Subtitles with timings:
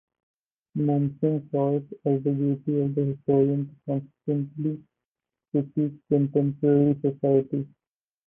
[0.75, 4.83] Mommsen saw it as the duty of the historian to constantly
[5.51, 7.67] critique contemporary society.